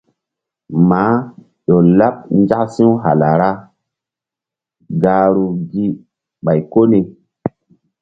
[0.89, 1.17] Maah
[1.65, 3.59] ƴo laɓ nzak si̧w hala ra̧h
[5.01, 5.85] gahruri gi
[6.43, 6.99] ɓay ko ni.